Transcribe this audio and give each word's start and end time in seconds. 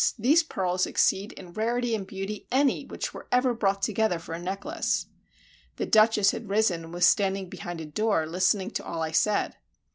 These 0.17 0.41
pearls 0.41 0.87
exceed 0.87 1.31
in 1.33 1.53
rarity 1.53 1.93
and 1.93 2.07
beauty 2.07 2.47
any 2.51 2.85
which 2.85 3.13
were 3.13 3.27
ever 3.31 3.53
brought 3.53 3.83
together 3.83 4.17
for 4.17 4.33
a 4.33 4.39
necklace." 4.39 5.05
The 5.75 5.85
Duchess 5.85 6.31
had 6.31 6.49
risen, 6.49 6.85
and 6.85 6.91
was 6.91 7.05
standing 7.05 7.49
behind 7.49 7.79
a 7.79 7.85
door 7.85 8.25
listening 8.25 8.71
to 8.71 8.83
all 8.83 9.03
I 9.03 9.11
said. 9.11 9.57